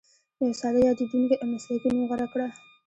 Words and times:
یو 0.41 0.51
ساده، 0.61 0.79
یادېدونکی 0.87 1.35
او 1.41 1.45
مسلکي 1.53 1.89
نوم 1.93 2.05
غوره 2.09 2.27
کړه. 2.31 2.47